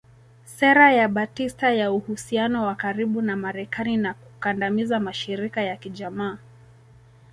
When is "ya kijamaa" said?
5.61-6.37